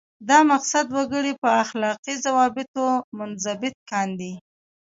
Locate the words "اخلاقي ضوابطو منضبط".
1.63-3.75